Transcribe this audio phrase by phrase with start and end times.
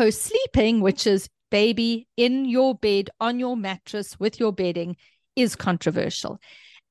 [0.00, 4.96] Co sleeping, which is baby in your bed, on your mattress with your bedding,
[5.36, 6.40] is controversial.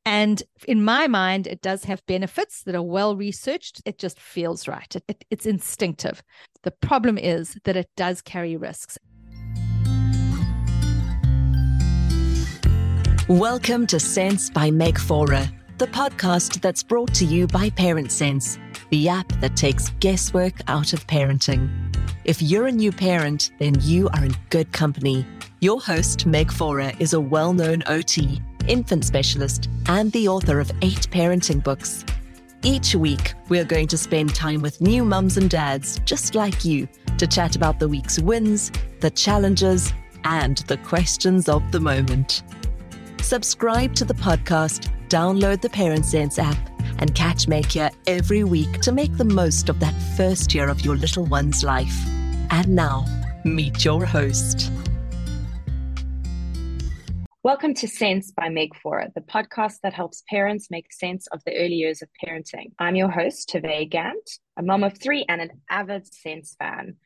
[0.06, 3.82] And in my mind, it does have benefits that are well researched.
[3.84, 4.96] It just feels right.
[4.96, 6.22] It, it, it's instinctive.
[6.62, 9.00] The problem is that it does carry risks.
[13.28, 15.50] Welcome to Sense by Meg Faure,
[15.80, 18.60] the podcast that's brought to you by Parent Sense,
[18.90, 21.70] the app that takes guesswork out of parenting.
[22.26, 25.26] If you're a new parent, then you are in good company.
[25.62, 30.70] Your host, Meg Faure, is a well known OT, infant specialist, and the author of
[30.82, 32.04] eight parenting books.
[32.62, 36.90] Each week, we're going to spend time with new mums and dads just like you
[37.18, 38.70] to chat about the week's wins,
[39.00, 39.94] the challenges,
[40.26, 42.44] and the questions of the moment.
[43.22, 48.92] Subscribe to the podcast, download the Parent Sense app, and catch here every week to
[48.92, 51.98] make the most of that first year of your little one's life.
[52.52, 53.06] And now,
[53.44, 54.72] meet your host.
[57.42, 61.56] Welcome to Sense by Meg Faure, the podcast that helps parents make sense of the
[61.56, 62.74] early years of parenting.
[62.78, 66.98] I'm your host, Tove Gant, a mom of three and an avid Sense fan.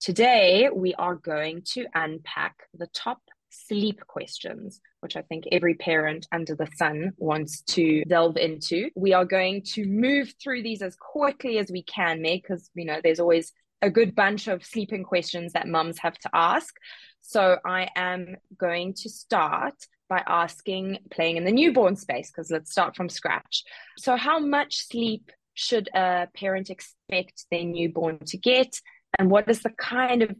[0.00, 3.20] Today, we are going to unpack the top
[3.66, 8.90] sleep questions, which I think every parent under the sun wants to delve into.
[8.94, 12.84] We are going to move through these as quickly as we can, Meg, because you
[12.84, 16.74] know there's always a good bunch of sleeping questions that mums have to ask.
[17.20, 19.74] So I am going to start
[20.08, 23.64] by asking playing in the newborn space because let's start from scratch.
[23.98, 28.80] So how much sleep should a parent expect their newborn to get?
[29.18, 30.30] And what is the kind of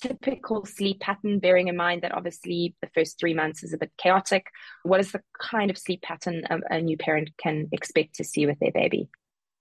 [0.00, 3.92] typical sleep pattern, bearing in mind that obviously the first three months is a bit
[3.98, 4.46] chaotic?
[4.82, 8.46] What is the kind of sleep pattern a, a new parent can expect to see
[8.46, 9.08] with their baby?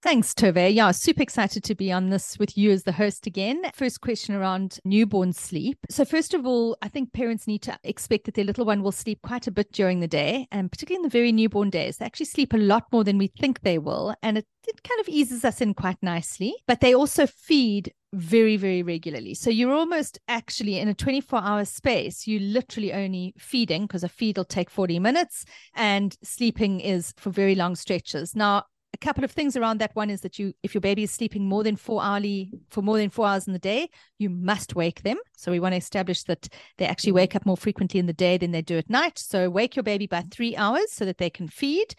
[0.03, 0.75] Thanks, Tove.
[0.75, 3.61] Yeah, super excited to be on this with you as the host again.
[3.73, 5.77] First question around newborn sleep.
[5.89, 8.91] So, first of all, I think parents need to expect that their little one will
[8.91, 11.97] sleep quite a bit during the day, and particularly in the very newborn days.
[11.97, 14.99] They actually sleep a lot more than we think they will, and it, it kind
[14.99, 16.53] of eases us in quite nicely.
[16.67, 19.33] But they also feed very, very regularly.
[19.33, 24.09] So you're almost actually in a 24 hour space, you literally only feeding because a
[24.09, 28.35] feed will take 40 minutes and sleeping is for very long stretches.
[28.35, 28.65] Now,
[29.03, 29.95] couple of things around that.
[29.95, 32.97] One is that you if your baby is sleeping more than four hourly for more
[32.97, 35.17] than four hours in the day you must wake them.
[35.35, 36.47] So we want to establish that
[36.77, 37.17] they actually mm-hmm.
[37.17, 39.19] wake up more frequently in the day than they do at night.
[39.19, 41.95] So wake your baby by three hours so that they can feed.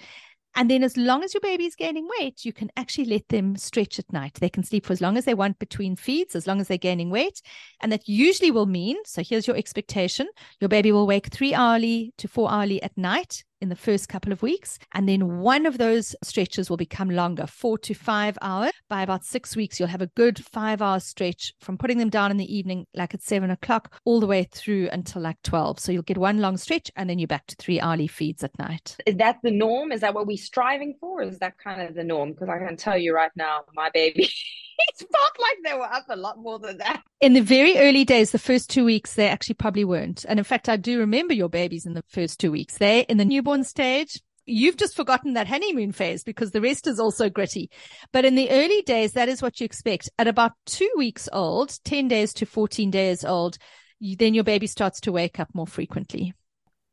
[0.56, 3.56] And then, as long as your baby is gaining weight, you can actually let them
[3.56, 4.34] stretch at night.
[4.34, 6.78] They can sleep for as long as they want between feeds, as long as they're
[6.78, 7.42] gaining weight.
[7.80, 10.28] And that usually will mean so here's your expectation
[10.60, 14.30] your baby will wake three hourly to four hourly at night in the first couple
[14.30, 14.78] of weeks.
[14.92, 18.72] And then one of those stretches will become longer, four to five hours.
[18.88, 22.30] By about six weeks, you'll have a good five hour stretch from putting them down
[22.30, 25.80] in the evening, like at seven o'clock, all the way through until like 12.
[25.80, 28.56] So you'll get one long stretch and then you're back to three hourly feeds at
[28.58, 28.96] night.
[29.06, 29.90] Is that the norm?
[29.90, 31.22] Is that what we're striving for?
[31.22, 32.32] Is that kind of the norm?
[32.32, 34.30] Because I can tell you right now, my baby.
[34.88, 37.02] it felt like they were up a lot more than that.
[37.20, 40.24] In the very early days, the first two weeks, they actually probably weren't.
[40.28, 42.78] And in fact, I do remember your babies in the first two weeks.
[42.78, 44.20] They in the newborn stage.
[44.46, 47.70] You've just forgotten that honeymoon phase because the rest is also gritty.
[48.12, 50.10] But in the early days, that is what you expect.
[50.18, 53.56] At about two weeks old, 10 days to 14 days old,
[54.00, 56.34] you, then your baby starts to wake up more frequently.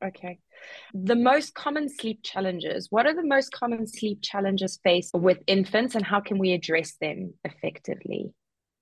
[0.02, 0.40] Okay.
[0.94, 2.88] The most common sleep challenges.
[2.90, 6.96] What are the most common sleep challenges faced with infants and how can we address
[7.00, 8.34] them effectively?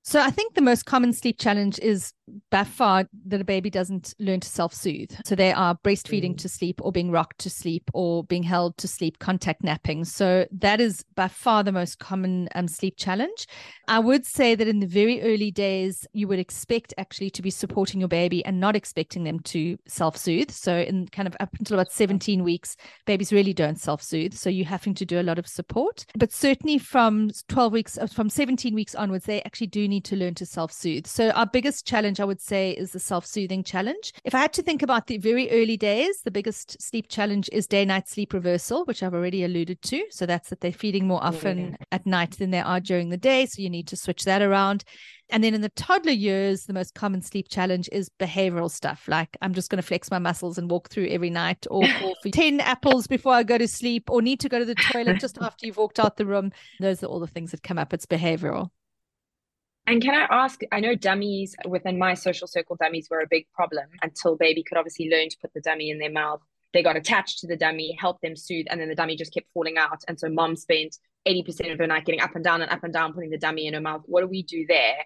[0.03, 2.13] So I think the most common sleep challenge is
[2.51, 5.11] by far that a baby doesn't learn to self-soothe.
[5.25, 6.37] So they are breastfeeding mm.
[6.39, 10.05] to sleep or being rocked to sleep or being held to sleep, contact napping.
[10.05, 13.47] So that is by far the most common um, sleep challenge.
[13.87, 17.49] I would say that in the very early days, you would expect actually to be
[17.49, 20.51] supporting your baby and not expecting them to self-soothe.
[20.51, 24.33] So in kind of up until about 17 weeks, babies really don't self-soothe.
[24.33, 26.05] So you're having to do a lot of support.
[26.17, 30.15] But certainly from 12 weeks, uh, from 17 weeks onwards, they actually do need to
[30.15, 31.07] learn to self-soothe.
[31.07, 34.13] So our biggest challenge I would say is the self soothing challenge.
[34.23, 37.67] If I had to think about the very early days, the biggest sleep challenge is
[37.67, 40.05] day night sleep reversal, which I've already alluded to.
[40.09, 43.45] So that's that they're feeding more often at night than they are during the day.
[43.45, 44.83] So you need to switch that around.
[45.31, 49.37] And then in the toddler years, the most common sleep challenge is behavioral stuff like
[49.41, 52.59] I'm just going to flex my muscles and walk through every night, or, or 10
[52.61, 55.65] apples before I go to sleep, or need to go to the toilet just after
[55.65, 56.51] you've walked out the room.
[56.79, 57.93] Those are all the things that come up.
[57.93, 58.71] It's behavioral.
[59.89, 60.61] And can I ask?
[60.71, 64.77] I know dummies within my social circle, dummies were a big problem until baby could
[64.77, 66.41] obviously learn to put the dummy in their mouth.
[66.73, 69.47] They got attached to the dummy, helped them soothe, and then the dummy just kept
[69.51, 70.03] falling out.
[70.07, 70.97] And so mom spent
[71.27, 73.65] 80% of her night getting up and down and up and down, putting the dummy
[73.65, 74.03] in her mouth.
[74.05, 74.97] What do we do there?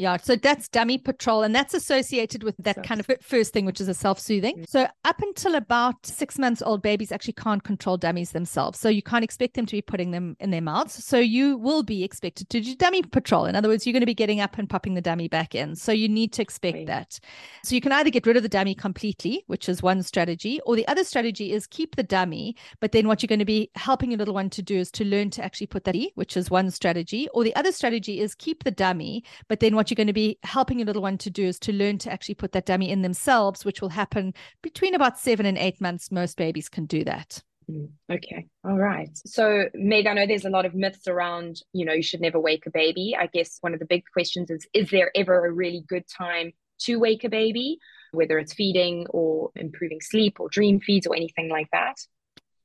[0.00, 3.82] Yeah, so that's dummy patrol, and that's associated with that kind of first thing, which
[3.82, 4.54] is a self soothing.
[4.56, 4.64] Mm-hmm.
[4.66, 8.80] So, up until about six months old, babies actually can't control dummies themselves.
[8.80, 11.04] So, you can't expect them to be putting them in their mouths.
[11.04, 13.44] So, you will be expected to do dummy patrol.
[13.44, 15.76] In other words, you're going to be getting up and popping the dummy back in.
[15.76, 16.86] So, you need to expect right.
[16.86, 17.20] that.
[17.62, 20.76] So, you can either get rid of the dummy completely, which is one strategy, or
[20.76, 24.12] the other strategy is keep the dummy, but then what you're going to be helping
[24.12, 26.70] your little one to do is to learn to actually put that, which is one
[26.70, 30.12] strategy, or the other strategy is keep the dummy, but then what you're going to
[30.12, 32.90] be helping your little one to do is to learn to actually put that dummy
[32.90, 36.10] in themselves, which will happen between about seven and eight months.
[36.10, 37.42] Most babies can do that.
[37.70, 38.46] Mm, okay.
[38.64, 39.10] All right.
[39.14, 42.40] So, Meg, I know there's a lot of myths around, you know, you should never
[42.40, 43.16] wake a baby.
[43.18, 46.52] I guess one of the big questions is Is there ever a really good time
[46.80, 47.78] to wake a baby,
[48.12, 51.96] whether it's feeding or improving sleep or dream feeds or anything like that?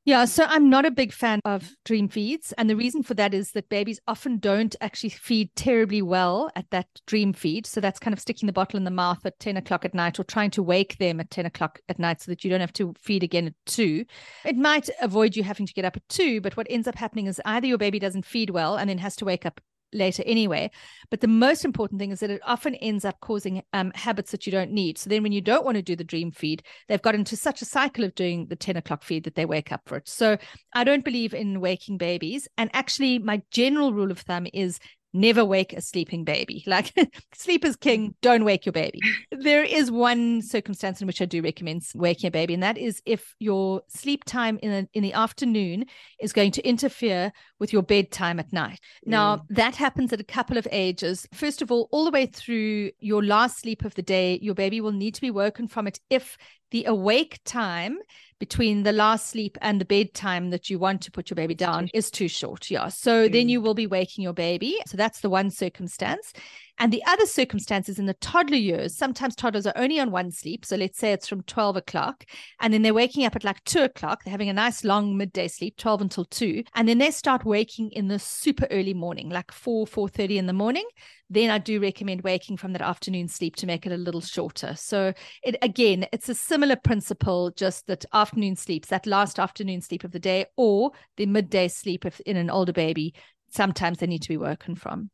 [0.06, 2.54] Yeah, so I'm not a big fan of dream feeds.
[2.60, 6.69] And the reason for that is that babies often don't actually feed terribly well at
[6.69, 7.66] that dream feed.
[7.66, 10.19] So that's kind of sticking the bottle in the mouth at 10 o'clock at night
[10.19, 12.74] or trying to wake them at 10 o'clock at night so that you don't have
[12.74, 14.06] to feed again at two.
[14.46, 17.25] It might avoid you having to get up at two, but what ends up happening
[17.25, 19.60] is either your baby doesn't feed well and then has to wake up
[19.93, 20.71] later anyway.
[21.09, 24.45] But the most important thing is that it often ends up causing um, habits that
[24.45, 24.97] you don't need.
[24.97, 27.61] So then when you don't want to do the dream feed, they've got into such
[27.61, 30.07] a cycle of doing the 10 o'clock feed that they wake up for it.
[30.07, 30.37] So
[30.73, 32.47] I don't believe in waking babies.
[32.57, 34.79] And actually, my general rule of thumb is
[35.15, 36.63] never wake a sleeping baby.
[36.75, 36.94] Like
[37.33, 39.00] sleep is king, don't wake your baby.
[39.31, 43.01] There is one circumstance in which I do recommend waking a baby, and that is
[43.06, 45.85] if your sleep time in, a, in the afternoon
[46.19, 48.79] is going to interfere with your bedtime at night.
[49.06, 49.12] Mm.
[49.12, 51.25] Now, that happens at a couple of ages.
[51.33, 54.81] First of all, all the way through your last sleep of the day, your baby
[54.81, 56.38] will need to be woken from it if
[56.71, 58.00] the awake time
[58.39, 61.89] between the last sleep and the bedtime that you want to put your baby down
[61.93, 62.69] is too short.
[62.69, 62.89] Yeah.
[62.89, 63.31] So mm.
[63.31, 64.77] then you will be waking your baby.
[64.87, 66.33] So that's the one circumstance.
[66.77, 70.66] And the other circumstances in the toddler years, sometimes toddlers are only on one sleep.
[70.66, 72.25] So let's say it's from 12 o'clock,
[72.60, 74.24] and then they're waking up at like two o'clock.
[74.24, 76.63] They're having a nice long midday sleep, 12 until two.
[76.74, 80.54] And then they start waking in the super early morning, like 4, 4:30 in the
[80.54, 80.86] morning.
[81.30, 84.75] Then I do recommend waking from that afternoon sleep to make it a little shorter.
[84.75, 85.13] So
[85.44, 90.12] it again, it's a similar principle, just that afternoon sleeps, that last afternoon sleep of
[90.12, 93.13] the day, or the midday sleep if in an older baby,
[93.50, 95.10] sometimes they need to be woken from.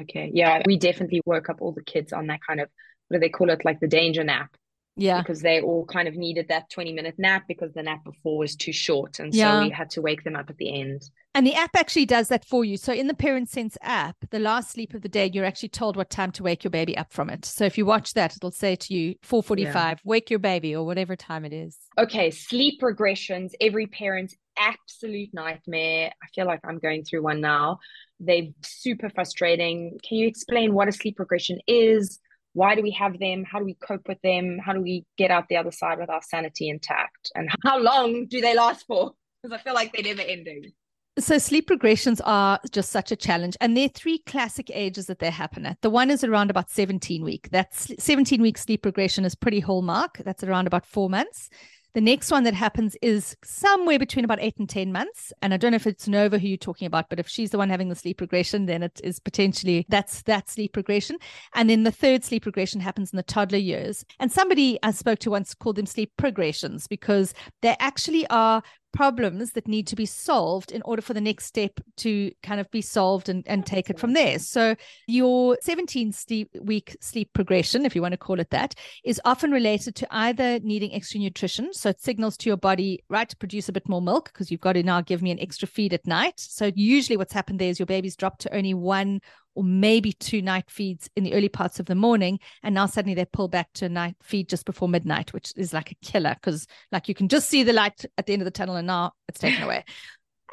[0.00, 0.30] Okay.
[0.32, 0.62] Yeah.
[0.66, 2.68] We definitely woke up all the kids on that kind of,
[3.08, 3.64] what do they call it?
[3.64, 4.56] Like the danger nap.
[4.96, 5.22] Yeah.
[5.22, 8.54] Because they all kind of needed that 20 minute nap because the nap before was
[8.54, 9.20] too short.
[9.20, 9.60] And yeah.
[9.60, 11.02] so we had to wake them up at the end.
[11.34, 12.76] And the app actually does that for you.
[12.76, 15.96] So in the Parent Sense app, the last sleep of the day, you're actually told
[15.96, 17.46] what time to wake your baby up from it.
[17.46, 19.94] So if you watch that, it'll say to you 4:45, yeah.
[20.04, 21.78] wake your baby or whatever time it is.
[21.96, 26.12] Okay, sleep regressions, every parent's absolute nightmare.
[26.22, 27.78] I feel like I'm going through one now.
[28.24, 29.98] They're super frustrating.
[30.06, 32.20] Can you explain what a sleep regression is?
[32.54, 33.44] Why do we have them?
[33.44, 34.58] How do we cope with them?
[34.64, 37.30] How do we get out the other side with our sanity intact?
[37.34, 39.12] And how long do they last for?
[39.42, 40.72] Because I feel like they're never ending.
[41.18, 43.56] So sleep regressions are just such a challenge.
[43.60, 45.80] And there are three classic ages that they happen at.
[45.82, 47.50] The one is around about 17 week.
[47.50, 50.18] That's 17 week sleep regression is pretty hallmark.
[50.18, 51.50] That's around about four months.
[51.94, 55.30] The next one that happens is somewhere between about eight and 10 months.
[55.42, 57.58] And I don't know if it's Nova who you're talking about, but if she's the
[57.58, 61.18] one having the sleep regression, then it is potentially that's that sleep regression.
[61.54, 64.06] And then the third sleep regression happens in the toddler years.
[64.18, 68.62] And somebody I spoke to once called them sleep progressions because they actually are
[68.92, 72.70] problems that need to be solved in order for the next step to kind of
[72.70, 74.38] be solved and, and take it from there.
[74.38, 79.20] So, your 17 sleep, week sleep progression, if you want to call it that, is
[79.24, 81.72] often related to either needing extra nutrition.
[81.72, 84.60] So, it signals to your body, right, to produce a bit more milk because you've
[84.60, 86.38] got to now give me an extra feed at night.
[86.38, 89.20] So, usually what's happened there is your baby's dropped to only one
[89.54, 92.38] or maybe two night feeds in the early parts of the morning.
[92.62, 95.72] And now suddenly they pull back to a night feed just before midnight, which is
[95.72, 98.44] like a killer because like you can just see the light at the end of
[98.44, 99.84] the tunnel and now it's taken away.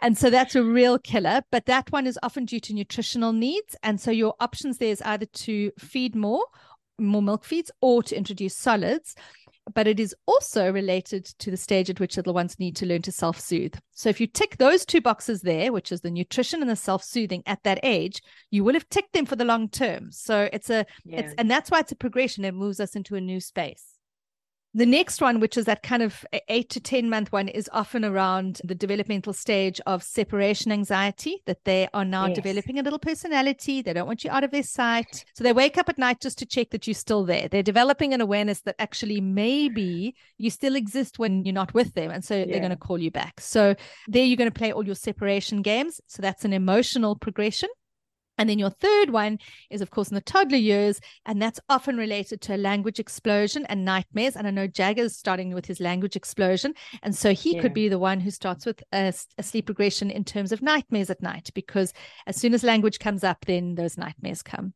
[0.01, 3.75] And so that's a real killer, but that one is often due to nutritional needs.
[3.83, 6.45] And so your options there is either to feed more,
[6.97, 9.15] more milk feeds, or to introduce solids
[9.73, 13.01] but it is also related to the stage at which little ones need to learn
[13.03, 13.75] to self soothe.
[13.91, 17.03] So, if you tick those two boxes there, which is the nutrition and the self
[17.03, 20.11] soothing at that age, you will have ticked them for the long term.
[20.11, 21.19] So, it's a, yeah.
[21.19, 22.45] it's, and that's why it's a progression.
[22.45, 23.98] It moves us into a new space.
[24.75, 28.05] The next one, which is that kind of eight to 10 month one, is often
[28.05, 32.35] around the developmental stage of separation anxiety, that they are now yes.
[32.35, 33.81] developing a little personality.
[33.81, 35.25] They don't want you out of their sight.
[35.33, 37.47] So they wake up at night just to check that you're still there.
[37.47, 42.11] They're developing an awareness that actually maybe you still exist when you're not with them.
[42.11, 42.45] And so yeah.
[42.45, 43.41] they're going to call you back.
[43.41, 43.75] So
[44.07, 45.99] there you're going to play all your separation games.
[46.05, 47.69] So that's an emotional progression.
[48.39, 49.37] And then your third one
[49.69, 53.65] is, of course, in the toddler years, and that's often related to a language explosion
[53.65, 54.37] and nightmares.
[54.37, 56.73] And I know Jagger's starting with his language explosion.
[57.03, 57.61] And so he yeah.
[57.61, 61.09] could be the one who starts with a, a, sleep regression in terms of nightmares
[61.09, 61.93] at night, because
[62.25, 64.73] as soon as language comes up, then those nightmares come.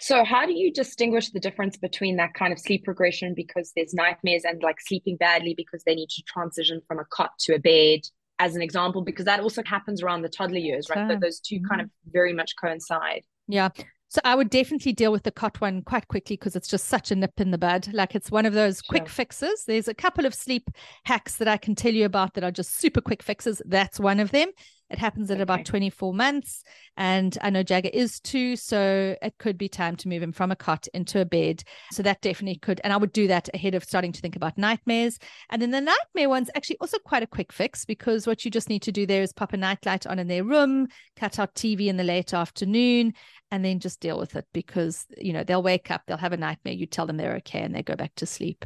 [0.00, 3.92] So, how do you distinguish the difference between that kind of sleep regression because there's
[3.92, 7.58] nightmares and like sleeping badly because they need to transition from a cot to a
[7.58, 8.00] bed?
[8.38, 11.10] As an example, because that also happens around the toddler years, right?
[11.10, 11.66] So those 2 mm-hmm.
[11.66, 13.22] kind of very much coincide.
[13.48, 13.70] Yeah.
[14.10, 17.10] So I would definitely deal with the cot one quite quickly because it's just such
[17.10, 17.88] a nip in the bud.
[17.92, 19.64] Like it's one of those quick fixes.
[19.66, 20.70] There's a couple of sleep
[21.04, 23.60] hacks that I can tell you about that are just super quick fixes.
[23.66, 24.48] That's one of them.
[24.90, 25.42] It happens at okay.
[25.42, 26.64] about 24 months.
[26.96, 28.56] And I know Jagger is too.
[28.56, 31.62] So it could be time to move him from a cot into a bed.
[31.92, 32.80] So that definitely could.
[32.84, 35.18] And I would do that ahead of starting to think about nightmares.
[35.50, 38.70] And then the nightmare one's actually also quite a quick fix because what you just
[38.70, 41.88] need to do there is pop a nightlight on in their room, cut out TV
[41.88, 43.12] in the late afternoon,
[43.50, 46.36] and then just deal with it because, you know, they'll wake up, they'll have a
[46.36, 46.74] nightmare.
[46.74, 48.64] You tell them they're okay and they go back to sleep.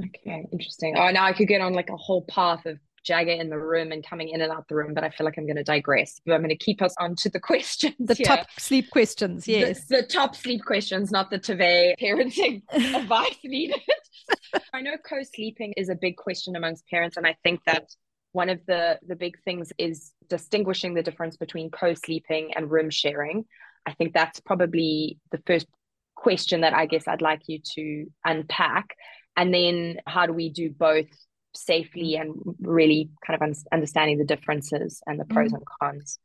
[0.00, 0.96] Okay, interesting.
[0.96, 3.90] Oh, now I could get on like a whole path of Jagger in the room
[3.90, 6.20] and coming in and out the room, but I feel like I'm going to digress.
[6.26, 7.94] I'm going to keep us on to the questions.
[7.98, 8.26] The here.
[8.26, 9.84] top sleep questions, yes.
[9.86, 13.80] The, the, top sleep questions, not the Tove parenting advice needed.
[14.72, 17.90] I know co sleeping is a big question amongst parents, and I think that
[18.32, 22.90] one of the the big things is distinguishing the difference between co sleeping and room
[22.90, 23.44] sharing.
[23.86, 25.66] I think that's probably the first
[26.14, 28.94] question that I guess I'd like you to unpack.
[29.36, 31.06] And then how do we do both
[31.54, 35.56] safely and really kind of understanding the differences and the pros mm.
[35.56, 36.18] and cons.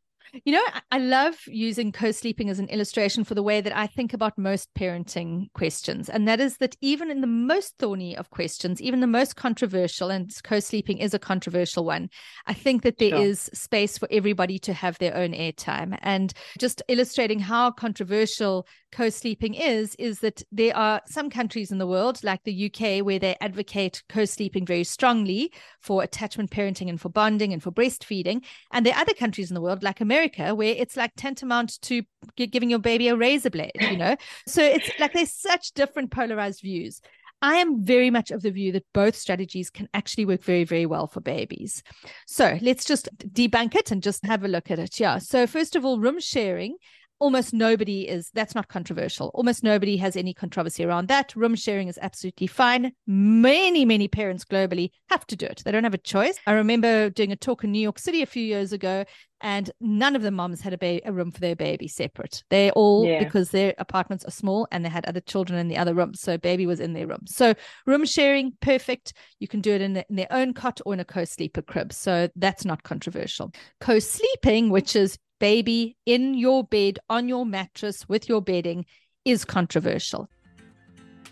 [0.45, 3.85] You know, I love using co sleeping as an illustration for the way that I
[3.85, 6.09] think about most parenting questions.
[6.09, 10.09] And that is that even in the most thorny of questions, even the most controversial,
[10.09, 12.09] and co sleeping is a controversial one,
[12.47, 13.21] I think that there sure.
[13.21, 15.99] is space for everybody to have their own airtime.
[16.01, 21.77] And just illustrating how controversial co sleeping is, is that there are some countries in
[21.77, 26.89] the world, like the UK, where they advocate co sleeping very strongly for attachment parenting
[26.89, 28.43] and for bonding and for breastfeeding.
[28.71, 31.81] And there are other countries in the world, like America America where it's like tantamount
[31.81, 32.03] to
[32.35, 34.15] giving your baby a razor blade, you know?
[34.47, 37.01] so it's like there's such different polarized views.
[37.41, 40.85] I am very much of the view that both strategies can actually work very, very
[40.85, 41.83] well for babies.
[42.25, 44.97] So let's just debunk it and just have a look at it.
[44.97, 45.17] Yeah.
[45.17, 46.77] So, first of all, room sharing
[47.19, 49.31] almost nobody is that's not controversial.
[49.33, 51.35] Almost nobody has any controversy around that.
[51.35, 52.91] Room sharing is absolutely fine.
[53.07, 55.61] Many many parents globally have to do it.
[55.63, 56.37] They don't have a choice.
[56.45, 59.05] I remember doing a talk in new york city a few years ago
[59.43, 62.43] and none of the moms had a, ba- a room for their baby separate.
[62.49, 63.21] They all yeah.
[63.21, 66.37] because their apartments are small and they had other children in the other rooms so
[66.37, 67.25] baby was in their room.
[67.25, 67.53] So
[67.85, 69.13] room sharing perfect.
[69.39, 71.91] You can do it in, the, in their own cot or in a co-sleeper crib.
[71.91, 73.51] So that's not controversial.
[73.81, 78.85] Co-sleeping which is baby in your bed, on your mattress, with your bedding
[79.25, 80.29] is controversial.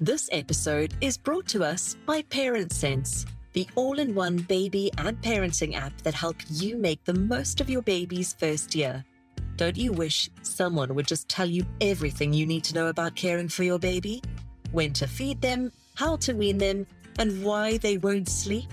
[0.01, 5.15] This episode is brought to us by Parent Sense, the all in one baby and
[5.21, 9.05] parenting app that helps you make the most of your baby's first year.
[9.55, 13.47] Don't you wish someone would just tell you everything you need to know about caring
[13.47, 14.21] for your baby?
[14.73, 16.85] When to feed them, how to wean them,
[17.17, 18.67] and why they won't sleep?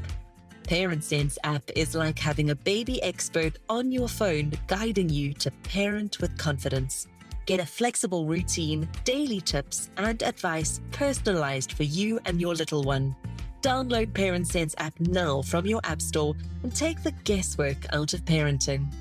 [0.68, 6.20] ParentSense app is like having a baby expert on your phone guiding you to parent
[6.20, 7.06] with confidence.
[7.46, 13.16] Get a flexible routine, daily tips, and advice personalized for you and your little one.
[13.62, 18.92] Download ParentSense app now from your app store and take the guesswork out of parenting.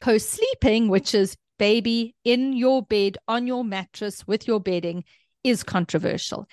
[0.00, 5.02] Co sleeping, which is baby in your bed, on your mattress with your bedding,
[5.42, 6.46] is controversial.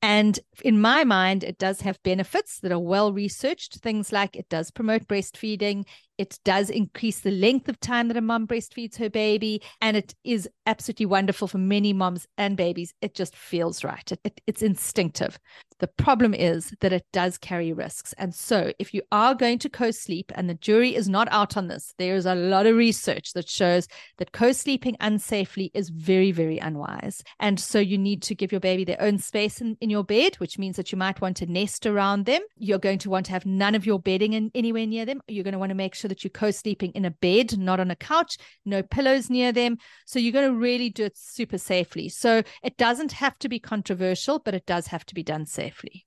[0.00, 3.78] And in my mind, it does have benefits that are well researched.
[3.78, 5.86] Things like it does promote breastfeeding,
[6.18, 10.14] it does increase the length of time that a mom breastfeeds her baby, and it
[10.24, 12.94] is absolutely wonderful for many moms and babies.
[13.00, 15.38] It just feels right, it, it, it's instinctive.
[15.80, 18.12] The problem is that it does carry risks.
[18.18, 21.56] And so, if you are going to co sleep, and the jury is not out
[21.56, 25.90] on this, there is a lot of research that shows that co sleeping unsafely is
[25.90, 27.22] very, very unwise.
[27.38, 30.34] And so, you need to give your baby their own space in, in your bed,
[30.36, 32.42] which means that you might want to nest around them.
[32.56, 35.20] You're going to want to have none of your bedding in, anywhere near them.
[35.28, 37.78] You're going to want to make sure that you're co sleeping in a bed, not
[37.78, 39.78] on a couch, no pillows near them.
[40.06, 42.08] So, you're going to really do it super safely.
[42.08, 45.67] So, it doesn't have to be controversial, but it does have to be done safely
[45.68, 46.06] safely.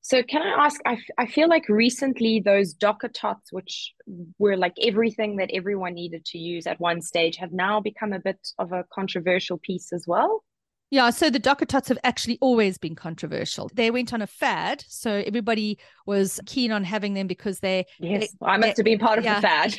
[0.00, 0.80] So can I ask?
[0.86, 3.92] I, I feel like recently those DockATots, which
[4.38, 8.18] were like everything that everyone needed to use at one stage, have now become a
[8.18, 10.44] bit of a controversial piece as well.
[10.90, 13.70] Yeah, so the Docker tots have actually always been controversial.
[13.74, 17.84] They went on a fad, so everybody was keen on having them because they.
[17.98, 19.40] Yes, they, I must they, have been part of yeah.
[19.40, 19.78] the fad.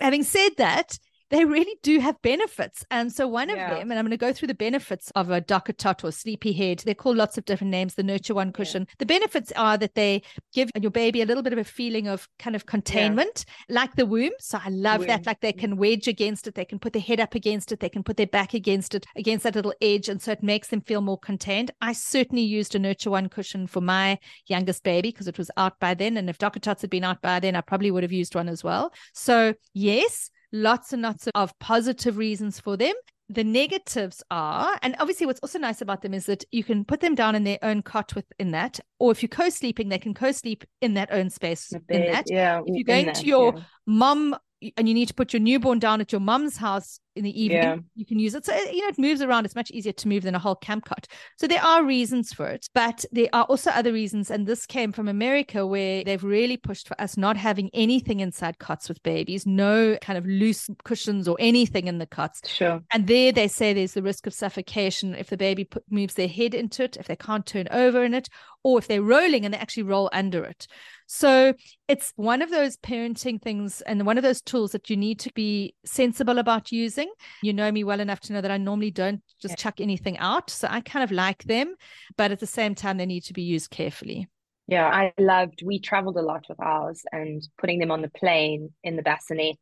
[0.00, 0.96] having said that,
[1.30, 2.84] they really do have benefits.
[2.90, 3.70] And so one Yeah.
[3.70, 6.52] of them, and I'm going to go through the benefits of a DockATot or sleepy
[6.52, 6.80] head.
[6.80, 8.86] They're called lots of different names, the Nurture One cushion.
[8.98, 10.22] The benefits are that they
[10.52, 14.06] give your baby a little bit of a feeling of kind of containment, like the
[14.06, 14.32] womb.
[14.40, 15.26] So I love that.
[15.26, 17.88] Like they can wedge against it, they can put their head up against it, they
[17.88, 20.08] can put their back against it, against that little edge.
[20.08, 21.70] And so it makes them feel more contained.
[21.80, 25.78] I certainly used a Nurture One cushion for my youngest baby because it was out
[25.78, 26.16] by then.
[26.16, 28.64] And if DockATots had been out by then, I probably would have used one as
[28.64, 28.92] well.
[29.14, 32.94] So, yes, lots and lots of positive reasons for them.
[33.28, 37.00] The negatives are, and obviously, what's also nice about them is that you can put
[37.00, 40.14] them down in their own cot within that, or if you're co sleeping, they can
[40.14, 42.24] co sleep in that own space The in that.
[42.28, 42.60] yeah.
[42.66, 43.62] If you're going that, to your yeah.
[43.86, 44.36] mum
[44.76, 47.62] and you need to put your newborn down at your mum's house in the evening,
[47.62, 47.76] Yeah.
[47.94, 48.44] you can use it.
[48.46, 49.44] So, you know, it moves around.
[49.44, 51.06] It's much easier to move than a whole camp cot.
[51.38, 54.30] So there are reasons for it, but there are also other reasons.
[54.30, 58.58] And this came from America where they've really pushed for us not having anything inside
[58.58, 62.40] cots with babies, no kind of loose cushions or anything in the cots.
[62.48, 62.80] Sure.
[62.92, 66.28] And there they say there's the risk of suffocation if the baby put, moves their
[66.28, 68.28] head into it, if they can't turn over in it,
[68.64, 70.66] or if they're rolling and they actually roll under it.
[71.06, 71.54] So
[71.88, 75.32] it's one of those parenting things and one of those tools that you need to
[75.34, 77.09] be sensible about using.
[77.40, 79.62] You know me well enough to know that I normally don't just Yeah.
[79.62, 80.50] chuck anything out.
[80.50, 81.74] So I kind of like them,
[82.16, 84.28] but at the same time, they need to be used carefully.
[84.66, 85.62] Yeah, I loved.
[85.64, 89.58] We traveled a lot with ours and putting them on the plane in the bassinet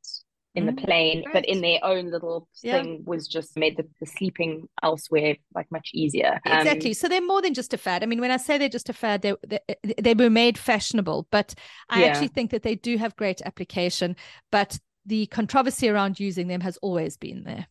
[0.55, 2.79] in the Mm, plane, but in their own little Yeah.
[2.79, 6.41] thing was just made the, the sleeping elsewhere like much easier.
[6.45, 6.95] Um, Exactly.
[6.95, 8.03] So they're more than just a fad.
[8.03, 9.61] I mean, when I say they're just a fad, they they,
[10.01, 11.55] they were made fashionable, but
[11.89, 12.09] I Yeah.
[12.09, 14.17] actually think that they do have great application.
[14.51, 14.79] But
[15.09, 17.67] the controversy around using them has always been there.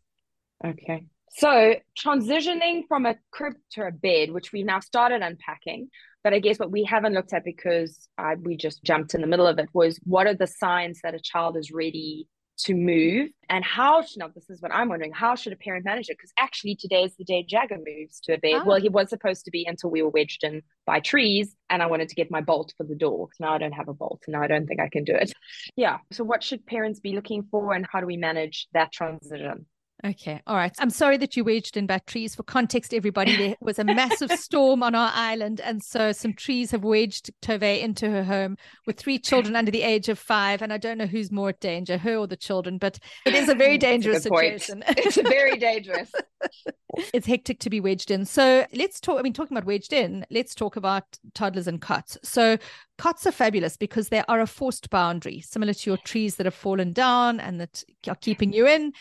[0.65, 1.05] Okay.
[1.29, 5.89] So transitioning from a crib to a bed, which we've now started unpacking,
[6.23, 9.27] but I guess what we haven't looked at because I, we just jumped in the
[9.27, 13.29] middle of it was what are the signs that a child is ready to move
[13.49, 16.17] and how should now this is what I'm wondering how should a parent manage it?
[16.17, 18.61] Because actually today is the day Jagger moves to a bed.
[18.61, 18.63] Ah.
[18.65, 21.85] well he was supposed to be until we were wedged in by trees and I
[21.85, 23.29] wanted to get my bolt for the door.
[23.39, 24.23] Now I don't have a bolt.
[24.27, 25.31] Now I don't think I can do it.
[25.75, 25.97] Yeah.
[26.11, 29.67] So what should parents be looking for and how do we manage that transition
[30.05, 30.41] Okay.
[30.45, 30.73] All right.
[30.77, 32.35] I'm sorry that you wedged in by trees.
[32.35, 35.59] For context, everybody, there was a massive storm on our island.
[35.59, 39.81] And so some trees have wedged Tove into her home with three children under the
[39.81, 40.61] age of five.
[40.61, 43.49] And I don't know who's more at danger, her or the children, but it is
[43.49, 44.61] a very a dangerous point.
[44.61, 44.83] situation.
[44.97, 46.11] it's very dangerous
[47.13, 48.25] it's hectic to be wedged in.
[48.25, 49.19] So let's talk.
[49.19, 52.17] I mean, talking about wedged in, let's talk about toddlers and cots.
[52.23, 52.57] So
[52.97, 56.53] cots are fabulous because they are a forced boundary, similar to your trees that have
[56.53, 58.93] fallen down and that are keeping you in.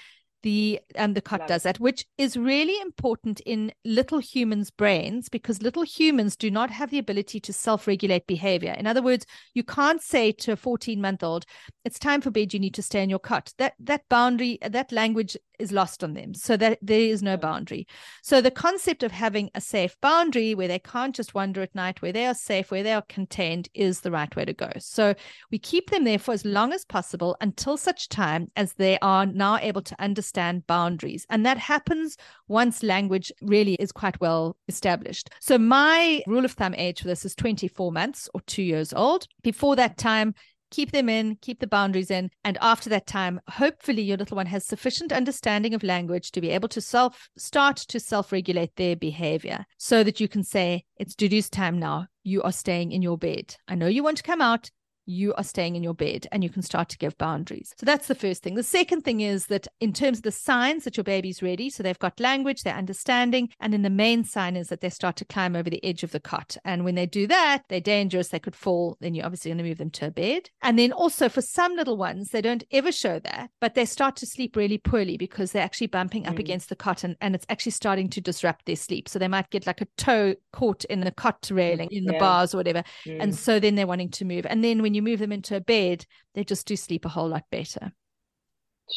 [0.46, 5.60] The and the cot does that, which is really important in little humans' brains because
[5.60, 8.72] little humans do not have the ability to self-regulate behavior.
[8.78, 11.46] In other words, you can't say to a 14-month-old,
[11.84, 12.54] "It's time for bed.
[12.54, 16.12] You need to stay in your cot." That that boundary, that language is lost on
[16.12, 16.34] them.
[16.34, 17.88] So that there is no boundary.
[18.22, 22.02] So the concept of having a safe boundary where they can't just wander at night,
[22.02, 24.70] where they are safe, where they are contained is the right way to go.
[24.78, 25.14] So
[25.50, 29.26] we keep them there for as long as possible until such time as they are
[29.26, 30.35] now able to understand
[30.66, 31.26] boundaries.
[31.30, 32.16] And that happens
[32.48, 35.30] once language really is quite well established.
[35.40, 39.26] So my rule of thumb age for this is 24 months or 2 years old.
[39.42, 40.34] Before that time
[40.70, 42.30] keep them in, keep the boundaries in.
[42.44, 46.50] And after that time, hopefully your little one has sufficient understanding of language to be
[46.50, 51.14] able to self start to self regulate their behavior so that you can say, it's
[51.14, 52.06] Dudu's time now.
[52.24, 53.56] You are staying in your bed.
[53.68, 54.70] I know you want to come out.
[55.06, 57.74] You are staying in your bed and you can start to give boundaries.
[57.78, 58.54] So that's the first thing.
[58.54, 61.82] The second thing is that in terms of the signs that your baby's ready, so
[61.82, 65.24] they've got language, they're understanding, and then the main sign is that they start to
[65.24, 66.56] climb over the edge of the cot.
[66.64, 69.64] And when they do that, they're dangerous, they could fall, then you're obviously going to
[69.64, 70.50] move them to a bed.
[70.62, 74.16] And then also for some little ones, they don't ever show that, but they start
[74.16, 76.40] to sleep really poorly because they're actually bumping up Mm.
[76.40, 79.08] against the cot and, and it's actually starting to disrupt their sleep.
[79.08, 82.52] So they might get like a toe caught in the cot railing, in the bars
[82.54, 82.82] or whatever.
[83.06, 83.22] Mm.
[83.22, 84.46] And so then they're wanting to move.
[84.46, 86.04] And then when you move them into a bed,
[86.34, 87.92] they just do sleep a whole lot better.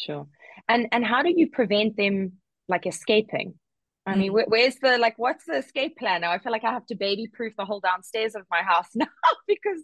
[0.04, 0.26] Sure.
[0.68, 2.32] And and how do you prevent them
[2.68, 3.54] like escaping?
[4.06, 4.44] I mean, Mm.
[4.48, 6.32] where's the like what's the escape plan now?
[6.32, 9.06] I feel like I have to baby proof the whole downstairs of my house now
[9.46, 9.82] because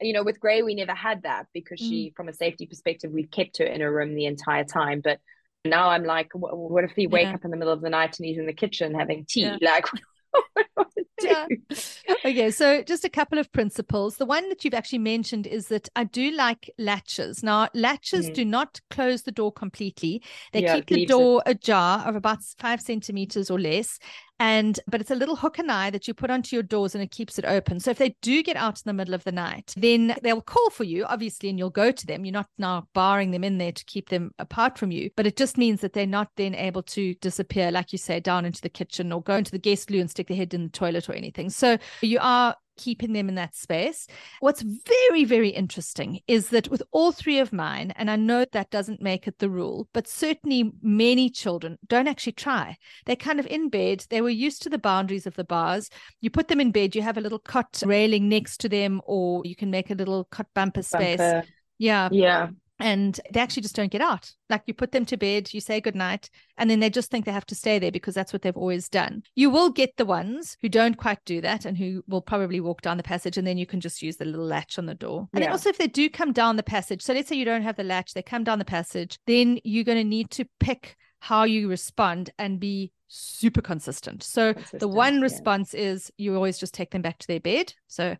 [0.00, 3.30] you know, with Gray we never had that because she from a safety perspective we've
[3.30, 5.18] kept her in a room the entire time, but
[5.64, 7.34] now I'm like what, what if he wake Yeah.
[7.34, 9.42] up in the middle of the night and he's in the kitchen having tea?
[9.42, 9.56] Yeah.
[9.60, 9.86] Like
[10.32, 11.28] what do I do?
[11.28, 11.46] Yeah.
[12.24, 14.16] okay, so just a couple of principles.
[14.16, 17.42] The one that you've actually mentioned is that I do like latches.
[17.42, 18.34] Now, latches Mhm.
[18.34, 20.22] do not close the door completely.
[20.52, 21.14] They Yeah, keep the leaves it.
[21.14, 23.98] door ajar of about five centimeters or less.
[24.40, 27.02] And but it's a little hook and eye that you put onto your doors and
[27.02, 27.80] it keeps it open.
[27.80, 30.70] So if they do get out in the middle of the night, then they'll call
[30.70, 32.24] for you, obviously, and you'll go to them.
[32.24, 35.36] You're not now barring them in there to keep them apart from you, but it
[35.36, 38.68] just means that they're not then able to disappear, like you say, down into the
[38.68, 41.14] kitchen or go into the guest loo and stick their head in the toilet or
[41.14, 41.50] anything.
[41.50, 44.06] So you are keeping them in that space.
[44.40, 48.70] What's very, very interesting is that with all three of mine, and I know that
[48.70, 52.76] doesn't make it the rule, but certainly many children don't actually try.
[53.04, 54.06] They're kind of in bed.
[54.08, 55.90] They were used to the boundaries of the bars.
[56.20, 59.42] You put them in bed, you have a little cot railing next to them, or
[59.44, 61.18] you can make a little cot bumper space.
[61.18, 61.46] Bumper.
[61.78, 62.08] Yeah.
[62.12, 64.32] Yeah and they actually just don't get out.
[64.48, 67.32] Like you put them to bed, you say goodnight, and then they just think they
[67.32, 69.22] have to stay there because that's what they've always done.
[69.34, 72.82] You will get the ones who don't quite do that and who will probably walk
[72.82, 75.28] down the passage, and then you can just use the little latch on the door.
[75.32, 75.46] And yeah.
[75.46, 77.76] then also, if they do come down the passage, so let's say you don't have
[77.76, 81.44] the latch, they come down the passage, then you're going to need to pick how
[81.44, 84.22] you respond and be super consistent.
[84.22, 85.80] So consistent, the one response yeah.
[85.80, 87.74] is you always just take them back to their bed.
[87.88, 88.16] So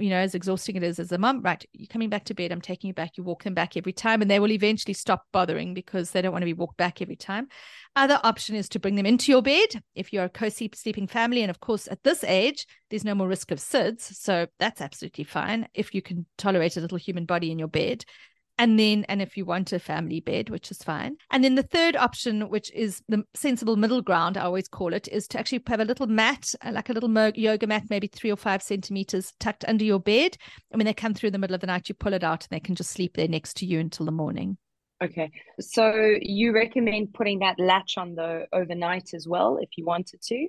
[0.00, 2.52] you know, as exhausting it is as a mum, right, you're coming back to bed,
[2.52, 5.26] I'm taking you back, you walk them back every time, and they will eventually stop
[5.32, 7.48] bothering because they don't want to be walked back every time.
[7.96, 11.42] Other option is to bring them into your bed if you're a co-sleeping family.
[11.42, 14.14] And of course, at this age, there's no more risk of SIDS.
[14.14, 18.04] So that's absolutely fine if you can tolerate a little human body in your bed
[18.60, 21.16] and then and if you want a family bed which is fine.
[21.30, 25.08] And then the third option which is the sensible middle ground i always call it
[25.08, 28.30] is to actually have a little mat uh, like a little yoga mat maybe three
[28.30, 30.36] or five centimeters tucked under your bed.
[30.70, 32.44] And when they come through in the middle of the night you pull it out
[32.44, 34.58] and they can just sleep there next to you until the morning.
[35.02, 35.30] Okay.
[35.58, 40.48] So you recommend putting that latch on the overnight as well if you wanted to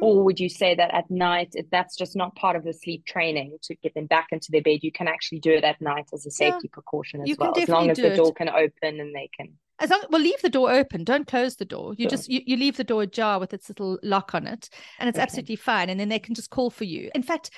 [0.00, 3.04] or would you say that at night, if that's just not part of the sleep
[3.06, 6.08] training to get them back into their bed, you can actually do it at night
[6.12, 9.14] as a safety yeah, precaution as well, as long as the door can open and
[9.14, 11.04] they can as long well leave the door open.
[11.04, 11.94] Don't close the door.
[11.94, 12.10] You sure.
[12.10, 15.18] just you, you leave the door ajar with its little lock on it and it's
[15.18, 15.22] okay.
[15.22, 17.10] absolutely fine and then they can just call for you.
[17.14, 17.50] In fact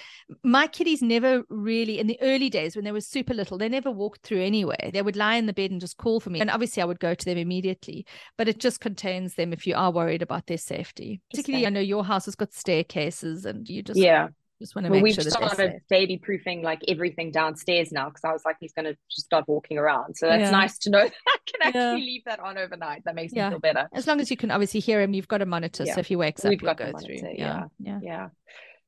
[0.42, 3.90] my kiddies never really in the early days when they were super little they never
[3.90, 6.50] walked through anyway they would lie in the bed and just call for me and
[6.50, 8.04] obviously i would go to them immediately
[8.36, 11.20] but it just contains them if you are worried about their safety.
[11.30, 14.28] Particularly i know your house has got staircases and you just yeah
[14.60, 18.24] just want to well, make sure we've started baby proofing like everything downstairs now because
[18.24, 20.16] I was like, he's going to just start walking around.
[20.16, 20.50] So that's yeah.
[20.50, 22.06] nice to know that I can actually yeah.
[22.06, 23.04] leave that on overnight.
[23.04, 23.48] That makes yeah.
[23.48, 23.88] me feel better.
[23.92, 25.84] As long as you can obviously hear him, you've got a monitor.
[25.86, 27.16] So if he wakes up, we've got go through.
[27.34, 27.64] Yeah.
[27.78, 28.00] yeah.
[28.02, 28.28] Yeah.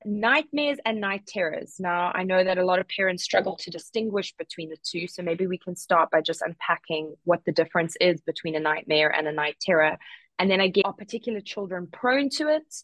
[0.04, 1.76] Nightmares and night terrors.
[1.80, 5.08] Now, I know that a lot of parents struggle to distinguish between the two.
[5.08, 9.10] So maybe we can start by just unpacking what the difference is between a nightmare
[9.10, 9.98] and a night terror.
[10.38, 12.74] And then again, are particular children prone to it?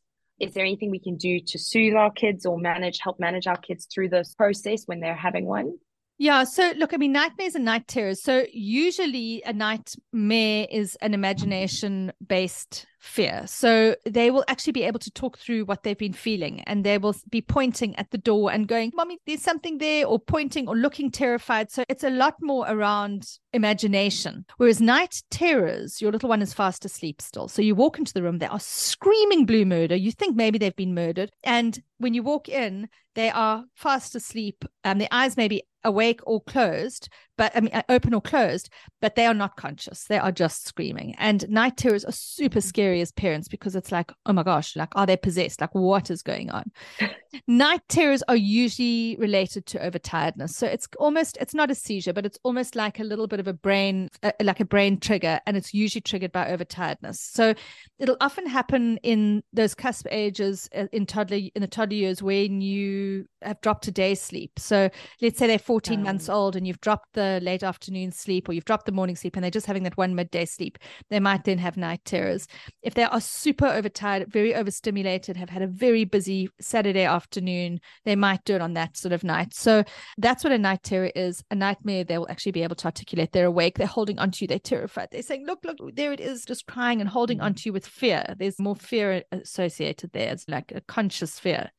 [0.40, 3.56] Is there anything we can do to soothe our kids or manage help manage our
[3.56, 5.74] kids through this process when they're having one
[6.16, 6.44] yeah.
[6.44, 8.22] So, look, I mean, nightmares and night terrors.
[8.22, 13.44] So, usually a nightmare is an imagination based fear.
[13.46, 16.98] So, they will actually be able to talk through what they've been feeling and they
[16.98, 20.76] will be pointing at the door and going, Mommy, there's something there, or pointing or
[20.76, 21.70] looking terrified.
[21.70, 24.44] So, it's a lot more around imagination.
[24.56, 27.48] Whereas night terrors, your little one is fast asleep still.
[27.48, 29.96] So, you walk into the room, they are screaming blue murder.
[29.96, 31.30] You think maybe they've been murdered.
[31.42, 34.64] And when you walk in, they are fast asleep.
[34.82, 38.70] Um, their eyes may be awake or closed, but I mean, uh, open or closed,
[39.00, 40.04] but they are not conscious.
[40.04, 41.14] They are just screaming.
[41.18, 44.90] And night terrors are super scary as parents because it's like, oh my gosh, like,
[44.94, 45.60] are they possessed?
[45.60, 46.70] Like, what is going on?
[47.48, 50.50] night terrors are usually related to overtiredness.
[50.50, 53.48] So it's almost, it's not a seizure, but it's almost like a little bit of
[53.48, 55.40] a brain, uh, like a brain trigger.
[55.46, 57.16] And it's usually triggered by overtiredness.
[57.16, 57.54] So
[57.98, 62.60] it'll often happen in those cusp ages uh, in toddler, in the toddler years when
[62.60, 64.52] you have dropped a day sleep.
[64.58, 68.48] So let's say they're 14 um, months old and you've dropped the late afternoon sleep
[68.48, 70.78] or you've dropped the morning sleep and they're just having that one midday sleep,
[71.10, 72.46] they might then have night terrors.
[72.84, 78.14] If they are super overtired, very overstimulated, have had a very busy Saturday afternoon, they
[78.14, 79.54] might do it on that sort of night.
[79.54, 79.84] So
[80.18, 81.42] that's what a night terror is.
[81.50, 83.32] A nightmare, they will actually be able to articulate.
[83.32, 85.08] They're awake, they're holding onto you, they're terrified.
[85.10, 87.46] They're saying, Look, look, there it is, just crying and holding mm-hmm.
[87.46, 88.34] onto you with fear.
[88.38, 90.30] There's more fear associated there.
[90.30, 91.70] It's like a conscious fear.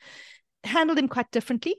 [0.64, 1.76] Handle them quite differently.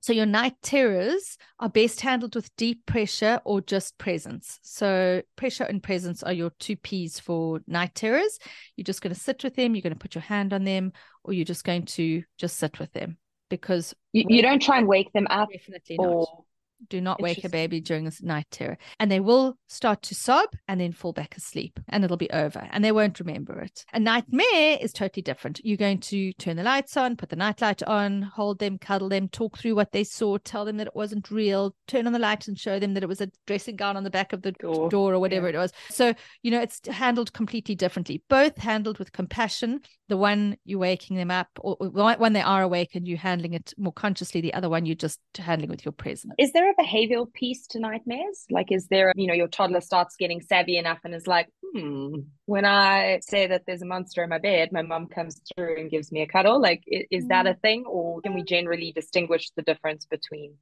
[0.00, 4.58] So your night terrors are best handled with deep pressure or just presence.
[4.62, 8.38] So pressure and presence are your two P's for night terrors.
[8.76, 10.92] You're just going to sit with them, you're going to put your hand on them,
[11.24, 13.18] or you're just going to just sit with them
[13.50, 16.44] because you, you don't try and wake them up definitely or not.
[16.88, 18.78] Do not wake a baby during this night terror.
[18.98, 22.68] And they will start to sob and then fall back asleep and it'll be over
[22.70, 23.84] and they won't remember it.
[23.92, 25.60] A nightmare is totally different.
[25.64, 29.28] You're going to turn the lights on, put the nightlight on, hold them, cuddle them,
[29.28, 32.48] talk through what they saw, tell them that it wasn't real, turn on the light
[32.48, 34.88] and show them that it was a dressing gown on the back of the door,
[34.88, 35.56] door or whatever yeah.
[35.56, 35.72] it was.
[35.90, 41.16] So, you know, it's handled completely differently, both handled with compassion the one you're waking
[41.16, 44.68] them up, or when they are awake and you're handling it more consciously, the other
[44.68, 46.34] one you're just handling with your presence.
[46.38, 48.46] Is there a behavioral piece to nightmares?
[48.50, 51.48] Like, is there, a, you know, your toddler starts getting savvy enough and is like,
[51.74, 55.78] hmm, when I say that there's a monster in my bed, my mom comes through
[55.78, 56.60] and gives me a cuddle.
[56.60, 57.50] Like, is, that mm.
[57.50, 60.54] a thing, or can we generally distinguish the difference between?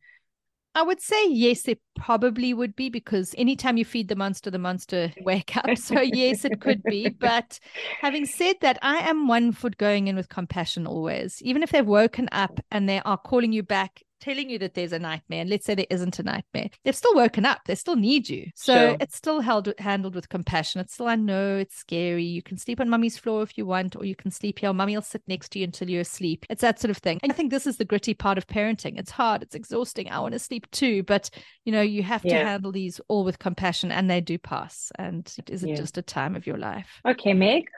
[0.77, 4.59] I would say yes, it probably would be because anytime you feed the monster, the
[4.59, 5.79] monster wake up.
[5.79, 7.09] So yes, it could be.
[7.09, 7.59] But
[7.99, 11.41] having said that, I am one foot going in with compassion always.
[11.41, 14.93] Even if they've woken up and they are calling you back telling you that there's
[14.93, 17.97] a nightmare and let's say there isn't a nightmare they've still woken up they still
[17.97, 18.51] need you.
[18.55, 18.97] So sure.
[19.01, 20.81] it's still held handled with compassion.
[20.81, 22.25] It's still i know it's scary.
[22.25, 24.73] You can sleep on mummy's floor if you want or you can sleep here.
[24.73, 26.47] Mummy will sit next to you until you're asleep.
[26.51, 27.19] It's that sort of thing.
[27.23, 28.99] And i think this is the gritty part of parenting.
[28.99, 30.11] It's hard it's exhausting.
[30.11, 31.31] I want to sleep too but
[31.65, 32.39] you know you have yeah.
[32.39, 35.75] to handle these all with compassion and they do pass and it yeah.
[35.75, 37.01] just a time of your life.
[37.05, 37.69] Okay meg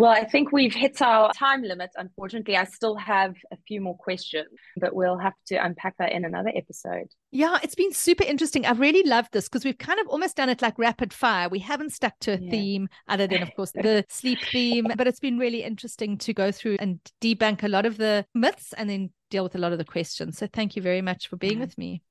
[0.00, 1.90] well, I think we've hit our time limit.
[1.96, 6.24] Unfortunately, I still have a few more questions, but we'll have to unpack that in
[6.24, 7.08] another episode.
[7.30, 8.64] Yeah, it's been super interesting.
[8.64, 11.48] I've really loved this because we've kind of almost done it like rapid fire.
[11.48, 12.50] We haven't stuck to a yeah.
[12.50, 16.50] theme other than, of course, the sleep theme, but it's been really interesting to go
[16.50, 19.78] through and debunk a lot of the myths and then deal with a lot of
[19.78, 20.38] the questions.
[20.38, 21.64] So thank you very much for being yeah.
[21.64, 22.02] with me.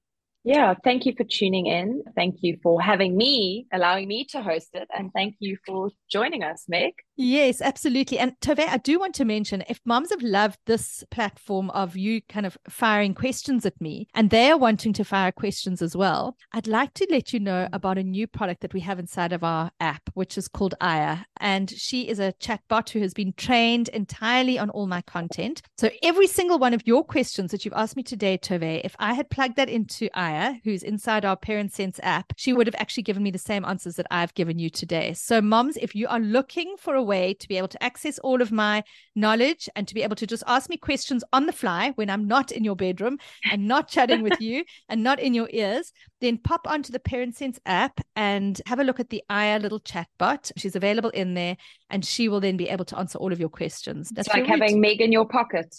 [0.44, 2.02] Yeah, thank you for tuning in.
[2.16, 4.88] Thank you for having me, allowing me to host it.
[4.98, 6.94] And thank you for joining us, Meg.
[7.18, 8.18] Yes, absolutely.
[8.18, 12.22] And Tove, I do want to mention if moms have loved this platform of you
[12.30, 16.68] kind of firing questions at me and they're wanting to fire questions as well, I'd
[16.68, 19.72] like to let you know about a new product that we have inside of our
[19.82, 21.18] app, which is called Aya.
[21.42, 25.62] And she is a chatbot who has been trained entirely on all my content.
[25.78, 29.14] So every single one of your questions that you've asked me today, Tove, if I
[29.14, 30.29] had plugged that into Aya,
[30.64, 33.96] who's inside our Parent Sense app, she would have actually given me the same answers
[33.96, 35.14] that I've given you today.
[35.14, 38.42] So, moms, if you are looking for a way to be able to access all
[38.42, 38.84] of my
[39.16, 42.28] knowledge and to be able to just ask me questions on the fly when I'm
[42.28, 43.18] not in your bedroom
[43.52, 47.36] and not chatting with you and not in your ears, then pop onto the Parent
[47.36, 50.52] Sense app and have a look at the Aya little chatbot.
[50.58, 51.58] She's available in there
[51.90, 54.10] and she will then be able to answer all of your questions.
[54.10, 55.76] That's it's like having Meg in your pocket.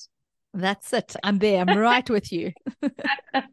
[0.52, 1.14] That's it.
[1.22, 1.60] I'm there.
[1.60, 2.52] I'm right with you.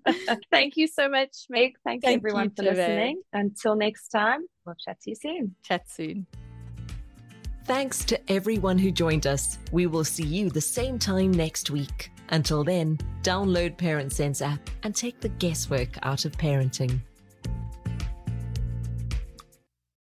[0.52, 1.74] Thank you so much, Meg.
[1.84, 3.22] Thanks Thank everyone you, for listening.
[3.34, 5.56] Until next time, we'll chat to you soon.
[5.64, 6.26] Chat soon.
[7.66, 9.60] Thanks to everyone who joined us.
[9.72, 12.12] We will see you the same time next week.
[12.30, 17.00] Until then, download Parent Sense app and take the guesswork out of parenting.